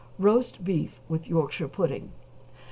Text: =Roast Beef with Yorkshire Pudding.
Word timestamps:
=Roast 0.17 0.63
Beef 0.65 0.99
with 1.07 1.29
Yorkshire 1.29 1.67
Pudding. 1.67 2.11